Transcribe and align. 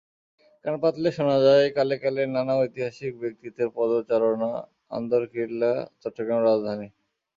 কান 0.65 0.75
পাতলে 0.83 1.09
শোনা 1.17 1.37
যায় 1.45 1.65
কালে 1.77 1.95
কালে 2.03 2.21
নানা 2.35 2.53
ঐতিহাসিক 2.61 3.13
ব্যক্তিত্বের 3.23 3.69
পদচারণআন্দরকিল্লা 3.75 5.71
চট্টগ্রামের 6.01 6.47
রাজধানী। 6.49 6.87